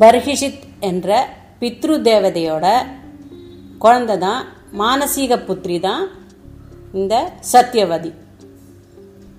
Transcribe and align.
பர்ஹிஷித் 0.00 0.64
என்ற 0.88 1.08
பித்ரு 1.60 1.94
தேவதையோட 2.08 2.66
குழந்தை 3.82 4.14
தான் 4.26 4.42
மானசீக 4.80 5.36
புத்திரி 5.48 5.76
தான் 5.86 6.04
இந்த 7.00 7.14
சத்தியவதி 7.52 8.10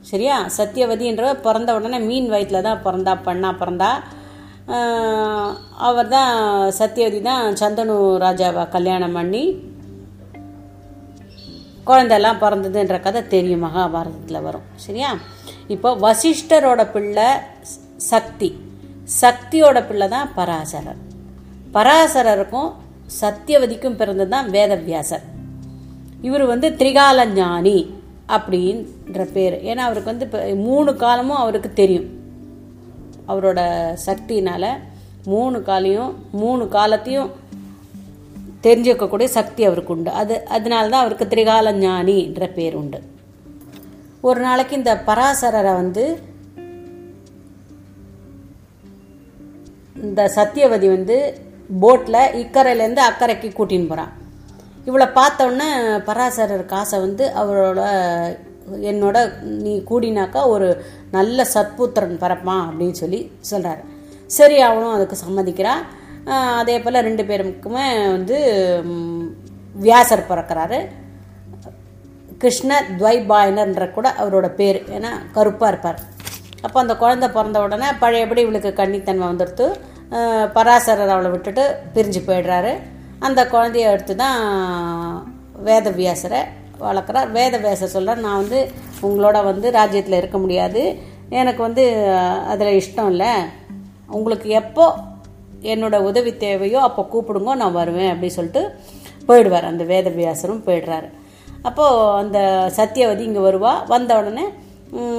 சரியா? 0.09 0.35
சத்தியவதின்ற 0.57 1.23
பிறந்த 1.45 1.69
உடனே 1.77 1.99
மீன் 2.09 2.27
வயிற்றில் 2.33 2.65
தான் 2.67 2.83
பிறந்தா 2.85 3.13
பண்ணா 3.27 3.49
பிறந்தா. 3.61 3.89
அவர் 5.87 6.11
தான் 6.15 6.35
சத்தியவதி 6.79 7.19
தான் 7.29 7.57
சந்தனு 7.61 7.95
ராஜாவை 8.25 8.63
கல்யாணம் 8.75 9.15
பண்ணி 9.17 9.43
குழந்தெல்லாம் 11.89 12.41
பிறந்ததுன்ற 12.43 12.97
கதை 13.07 13.21
தெரியும் 13.33 13.65
மகாபாரதத்தில் 13.65 14.45
வரும். 14.47 14.67
சரியா? 14.85 15.09
இப்போ 15.75 15.89
வசிஷ்டரோட 16.05 16.83
பிள்ளை 16.95 17.27
சக்தி. 18.11 18.49
சக்தியோட 19.21 19.87
பிள்ளை 19.87 20.07
தான் 20.07 20.31
பராசரர். 20.37 20.99
பராசரருக்கும் 21.75 22.71
சத்தியவதிக்கும் 23.21 23.97
பிறந்தது 24.01 24.29
தான் 24.29 24.49
வேதவியாசர். 24.49 25.25
இவர் 26.27 26.45
வந்து 26.45 26.69
திரிகால 26.79 27.25
ஞானி 27.33 27.77
அப்படின்ற 28.35 29.23
பேர். 29.33 29.55
ஏன்னா 29.69 29.81
அவருக்கு 29.87 30.11
வந்து 30.11 30.25
இப்போ 30.25 30.39
மூணு 30.67 30.95
காலமும் 30.95 31.41
அவருக்கு 31.43 31.73
தெரியும். 31.73 32.07
அவரோட 33.27 33.59
சக்தினால் 34.07 34.69
மூணு 35.33 35.61
காலையும் 35.61 36.11
மூணு 36.43 36.67
காலத்தையும் 36.67 37.31
தெரிஞ்சுக்கக்கூடிய 38.65 39.27
சக்தி 39.37 39.65
அவருக்கு 39.65 39.93
உண்டு. 39.93 40.11
அது 40.21 40.35
அதனால 40.57 40.89
தான் 40.89 41.03
அவருக்கு 41.03 41.25
திரிகால 41.33 41.73
ஞானின்ற 41.83 42.45
பேர் 42.53 42.75
உண்டு. 42.81 42.99
ஒரு 44.21 44.39
நாளைக்கு 44.39 44.75
இந்த 44.75 44.93
பராசரரை 45.07 45.73
வந்து 45.81 46.05
இந்த 49.95 50.21
சத்தியவதி 50.35 50.87
வந்து 50.89 51.17
போட்டில் 51.81 52.33
இக்கரையிலேருந்து 52.41 53.03
அக்கறைக்கு 53.09 53.49
கூட்டின்னு 53.57 53.91
போகிறான் 53.91 54.13
இவளை 54.85 55.07
பார்த்தோன்னே 55.19 55.67
பராசரர் 56.07 56.65
காசை 56.65 56.99
வந்து 56.99 57.25
அவரோட 57.41 57.81
என்னோட 58.89 59.17
நீ 59.63 59.73
கூடினாக்கா 59.89 60.41
ஒரு 60.47 60.67
நல்ல 61.11 61.45
சத்புத்திரன் 61.53 62.21
பரப்பான் 62.23 62.65
அப்படின்னு 62.67 62.97
சொல்லி 63.03 63.19
சொல்கிறாரு 63.51 63.83
சரி 64.27 64.57
அவனும் 64.61 64.95
அதுக்கு 64.95 65.17
சம்மதிக்கிறான் 65.25 65.83
அதே 66.59 66.75
போல் 66.81 67.05
ரெண்டு 67.07 67.23
பேருக்குமே 67.23 67.85
வந்து 68.11 68.37
வியாசர் 69.75 70.29
பிறக்கிறாரு. 70.29 70.79
கிருஷ்ண 72.37 72.81
துவைபாயனர்ன்ற 72.99 73.91
கூட 73.91 74.07
அவரோட 74.21 74.47
பேர் 74.59 74.79
ஏன்னா 74.97 75.11
கருப்பாக 75.31 75.71
இருப்பார். 75.73 75.99
அப்போ 76.65 76.77
அந்த 76.83 76.93
குழந்தை 77.03 77.27
பிறந்த 77.37 77.57
உடனே 77.65 77.87
பழையபடி 78.03 78.41
இவளுக்கு 78.45 78.71
கன்னித்தன்மை 78.81 79.25
வந்துடுத்து 79.31 79.65
பராசரர் 80.55 81.13
அவளை 81.15 81.29
விட்டுட்டு 81.33 81.63
பிரிஞ்சு 81.95 82.21
போயிடுறாரு. 82.27 82.73
அந்த 83.27 83.41
குழந்தைய 83.53 83.91
எடுத்து 83.93 84.13
தான் 84.23 84.39
வேதவியாசரை 85.67 86.41
வளர்க்குறார். 86.85 87.27
வேதவியாசர் 87.37 87.93
சொல்கிறார் 87.95 88.23
நான் 88.25 88.41
வந்து 88.41 88.59
உங்களோட 89.07 89.37
வந்து 89.49 89.67
ராஜ்யத்தில் 89.79 90.19
இருக்க 90.21 90.37
முடியாது. 90.43 90.81
எனக்கு 91.41 91.61
வந்து 91.67 91.83
அதில் 92.53 92.77
இஷ்டம் 92.81 93.09
இல்லை. 93.13 93.31
உங்களுக்கு 94.17 94.47
எப்போ 94.61 94.85
என்னோட 95.73 95.95
உதவி 96.09 96.31
தேவையோ 96.45 96.79
அப்போ 96.87 97.03
கூப்பிடுங்க 97.13 97.53
நான் 97.61 97.77
வருவேன் 97.79 98.11
அப்படின்னு 98.11 98.37
சொல்லிட்டு 98.39 98.63
போயிடுவார். 99.29 99.69
அந்த 99.71 99.83
வேதவியாசரும் 99.93 100.65
போயிடுறாரு. 100.67 101.07
அப்போது 101.67 102.03
அந்த 102.21 102.39
சத்தியவதி 102.77 103.23
இங்கே 103.29 103.43
வருவா. 103.47 103.73
வந்த 103.93 104.17
உடனே 104.21 104.45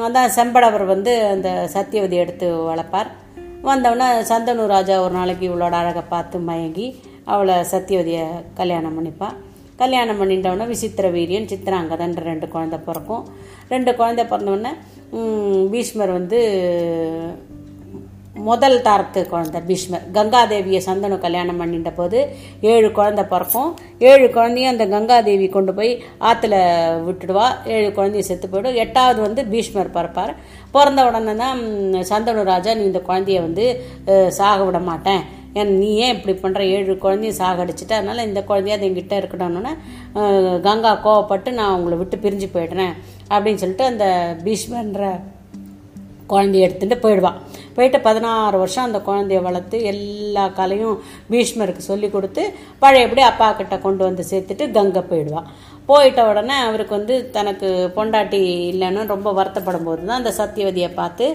அதான் 0.06 0.34
செம்படவர் 0.36 0.84
வந்து 0.86 1.12
அந்த 1.34 1.48
சத்தியவதி 1.74 2.16
எடுத்து 2.22 2.46
வளர்ப்பார். 2.70 3.10
வந்தவுடனே 3.62 4.08
சந்தனு 4.30 4.64
ராஜா 4.74 4.94
ஒரு 5.04 5.14
நாளைக்கு 5.18 5.44
இவளோட 5.48 5.74
அழகை 5.80 6.02
பார்த்து 6.08 6.38
மயங்கி 6.48 6.86
அவளை 7.24 7.54
சத்தியவதியை 7.72 8.24
கல்யாணம் 8.54 8.96
பண்ணிப்பாள் 8.96 9.36
கல்யாணம் 9.80 10.20
பண்ணிட்டவுடனே 10.20 10.66
விசித்திர 10.66 11.06
வீரியன் 11.16 11.48
சித்திராங்கதன்ற 11.52 12.20
ரெண்டு 12.30 12.46
குழந்தை 12.48 12.78
பிறக்கும். 12.86 13.24
ரெண்டு 13.68 13.90
குழந்தை 13.98 14.24
பிறந்தவுடனே 14.30 14.72
பீஷ்மர் 15.72 16.12
வந்து 16.18 16.40
முதல் 18.48 18.76
தாரத்து 18.86 19.20
குழந்தை 19.32 19.60
பீஷ்மர். 19.68 20.04
கங்காதேவியை 20.16 20.80
சந்தனு 20.88 21.16
கல்யாணம் 21.24 21.60
பண்ணிட்ட 21.60 21.90
போது 21.98 22.18
ஏழு 22.72 22.88
குழந்தை 22.98 23.24
பிறக்கும். 23.32 23.70
ஏழு 24.10 24.26
குழந்தையும் 24.36 24.72
அந்த 24.72 24.86
கங்காதேவி 24.94 25.48
கொண்டு 25.56 25.74
போய் 25.78 25.92
ஆற்றுல 26.30 26.56
விட்டுடுவா. 27.06 27.46
ஏழு 27.76 27.88
குழந்தையும் 27.98 28.28
செத்து 28.30 28.48
போய்டும். 28.52 28.78
எட்டாவது 28.84 29.20
வந்து 29.26 29.44
பீஷ்மர் 29.54 29.94
பிறப்பார். 29.96 30.34
பிறந்த 30.76 31.06
உடனே 31.08 31.34
தான் 31.44 31.60
சந்தனு 32.12 32.50
ராஜா 32.52 32.74
நீ 32.80 32.84
இந்த 32.90 33.02
குழந்தைய 33.08 33.40
வந்து 33.48 33.66
சாக 34.38 34.58
விட 34.68 34.80
மாட்டேன். 34.90 35.24
ஏன் 35.60 35.70
நீ 35.80 35.90
ஏன் 36.04 36.14
இப்படி 36.14 36.32
பண்ணுற 36.40 36.62
ஏழு 36.76 36.94
குழந்தையும் 37.04 37.38
சாகடிச்சிட்ட. 37.42 37.92
அதனால் 37.98 38.26
இந்த 38.28 38.40
குழந்தையாவது 38.48 38.86
என்கிட்ட 38.88 39.14
இருக்கணும்னு 39.20 39.72
கங்கா 40.66 40.92
கோவப்பட்டு 41.06 41.50
நான் 41.60 41.76
உங்களை 41.78 41.96
விட்டு 42.00 42.16
பிரிஞ்சு 42.24 42.48
போயிடுறேன். 42.56 42.92
அப்படின்னு 43.34 43.62
சொல்லிட்டு 43.62 43.86
அந்த 43.92 44.06
பீஷ்மன்ற 44.44 45.08
குழந்தைய 46.28 46.66
எடுத்துகிட்டு 46.66 46.96
போயிடுவான் 46.96 47.38
போயிட்டு 47.74 47.98
பதினாறு 48.00 48.56
வருஷம் 48.58 48.86
அந்த 48.88 48.98
குழந்தைய 49.08 49.40
வளர்த்து 49.42 49.78
எல்லா 49.92 50.44
கலையும் 50.58 50.96
பீஷ்மருக்கு 51.30 51.82
சொல்லி 51.90 52.08
கொடுத்து 52.10 52.42
பழையபடி 52.78 53.22
அப்பா 53.22 53.48
கிட்ட 53.52 53.78
கொண்டு 53.78 54.02
வந்து 54.04 54.24
சேர்த்துட்டு 54.30 54.66
கங்கை 54.70 55.02
போயிடுவான் 55.02 55.48
போயிட்ட 55.86 56.20
உடனே 56.30 56.56
அவருக்கு 56.68 56.94
வந்து 56.98 57.16
தனக்கு 57.30 57.68
பொண்டாட்டி 57.96 58.40
இல்லைன்னு 58.72 59.12
ரொம்ப 59.14 59.32
வருத்தப்படும் 59.32 59.86
போது 59.88 60.02
தான் 60.06 60.20
அந்த 60.20 60.32
சத்தியவதியை 60.40 60.90
பார்த்து 60.94 61.26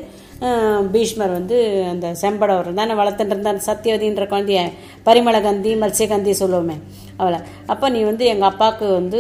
பீஷ்மர் 0.94 1.34
வந்து 1.38 1.58
அந்த 1.92 2.08
செம்படவர் 2.22 2.70
தானே 2.80 2.94
வளர்த்துட்டு 3.00 3.34
இருந்த 3.34 3.52
அந்த 3.54 3.64
சத்தியவதின்ற 3.68 4.24
குழந்தைய 4.32 4.62
பரிமளகந்தி 5.08 5.72
மத்ஸ்யகந்தி 5.84 6.34
சொல்லுவோமே. 6.42 6.76
அவளை. 7.22 7.40
அப்போ 7.72 7.86
நீ 7.96 8.00
வந்து 8.10 8.24
எங்கள் 8.34 8.50
அப்பாவுக்கு 8.52 8.88
வந்து 9.00 9.20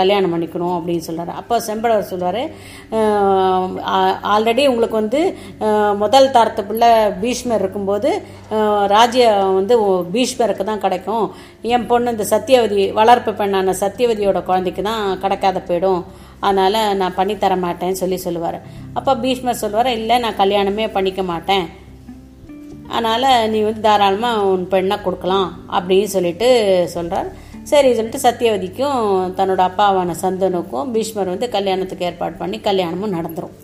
கல்யாணம் 0.00 0.32
பண்ணிக்கணும் 0.34 0.76
அப்படின்னு 0.78 1.06
சொல்கிறார் 1.08 1.38
அப்போ 1.40 1.54
செம்படவர் 1.68 2.10
சொல்கிறார் 2.12 2.42
ஆல்ரெடி 4.34 4.64
உங்களுக்கு 4.72 4.98
வந்து 5.02 5.22
முதல் 6.02 6.32
தாரத்து 6.36 6.62
பிள்ளை 6.70 6.90
பீஷ்மர் 7.22 7.62
இருக்கும்போது 7.62 8.10
ராஜ்யம் 8.94 9.56
வந்து 9.58 9.74
பீஷ்மருக்கு 10.14 10.64
தான் 10.70 10.84
கிடைக்கும். 10.84 11.26
என் 11.74 11.88
பொண்ணு 11.90 12.12
இந்த 12.14 12.24
சத்தியவதி 12.34 12.82
வளர்ப்பு 13.00 13.32
பெண்ணான 13.40 13.74
சத்தியவதியோட 13.84 14.40
குழந்தைக்கு 14.50 14.82
தான் 14.90 15.04
கிடைக்காத 15.24 15.60
போயிடும். 15.68 16.02
அதனால் 16.46 16.78
நான் 17.00 17.16
பண்ணித்தர 17.18 17.54
மாட்டேன்னு 17.64 18.00
சொல்லி 18.02 18.18
சொல்லுவார். 18.26 18.58
அப்போ 18.98 19.12
பீஷ்மர் 19.24 19.62
சொல்லுவார் 19.64 19.90
இல்லை 19.98 20.16
நான் 20.24 20.40
கல்யாணமே 20.42 20.86
பண்ணிக்க 20.96 21.22
மாட்டேன். 21.32 21.66
அதனால் 22.88 23.28
நீ 23.48 23.60
வந்து 23.62 23.80
தாராளமாக 23.80 24.46
உன் 24.46 24.64
பெண்ணாக 24.68 25.04
கொடுக்கலாம் 25.04 25.48
அப்படின்னு 25.72 26.08
சொல்லிட்டு 26.08 26.48
சொல்கிறார் 26.86 27.30
சரி 27.62 27.88
சொல்லிட்டு 27.94 28.26
சத்தியவதிக்கும் 28.26 28.98
தன்னோட 29.34 29.62
அப்பாவான 29.66 30.18
சந்தனுக்கும் 30.22 30.92
பீஷ்மர் 30.92 31.26
வந்து 31.26 31.48
கல்யாணத்துக்கு 31.48 32.04
ஏற்பாடு 32.04 32.36
பண்ணி 32.36 32.60
கல்யாணமும் 32.60 33.16
நடந்துடும் 33.16 33.56